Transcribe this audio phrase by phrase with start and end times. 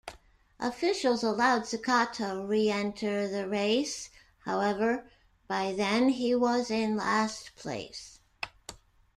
[0.59, 4.09] Officials allowed Cecotto re-enter the race
[4.45, 5.07] however,
[5.47, 8.19] by then he was in last place.